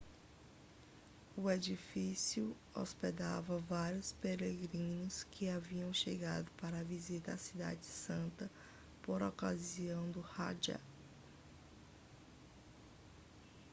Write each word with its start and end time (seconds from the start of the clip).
o 1.37 1.47
edifício 1.51 2.55
hospedava 2.73 3.59
vários 3.59 4.13
peregrinos 4.13 5.25
que 5.29 5.47
haviam 5.47 5.93
chegado 5.93 6.49
para 6.59 6.83
visitar 6.83 7.33
a 7.33 7.37
cidade 7.37 7.85
santa 7.85 8.49
por 9.03 9.21
ocasião 9.21 10.09
do 10.09 10.21
hajj 10.21 10.75